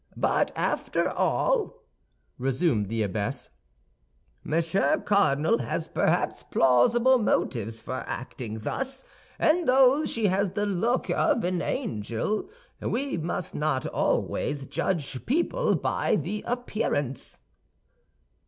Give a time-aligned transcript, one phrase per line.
[0.17, 1.83] But after all,"
[2.39, 3.49] resumed the abbess,
[4.43, 9.03] "Monsieur Cardinal has perhaps plausible motives for acting thus;
[9.37, 12.49] and though she has the look of an angel,
[12.81, 17.39] we must not always judge people by the appearance."